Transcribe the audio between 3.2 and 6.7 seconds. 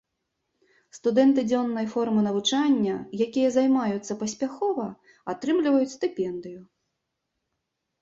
якія займаюцца паспяхова, атрымліваюць стыпендыю.